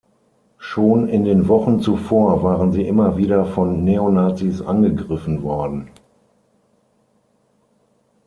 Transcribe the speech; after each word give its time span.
Schon 0.57 1.07
in 1.09 1.25
den 1.25 1.47
Wochen 1.47 1.79
zuvor 1.79 2.41
waren 2.41 2.71
sie 2.71 2.87
immer 2.87 3.17
wieder 3.17 3.45
von 3.45 3.83
Neonazis 3.83 4.59
angegriffen 4.59 5.43
worden. 5.43 5.91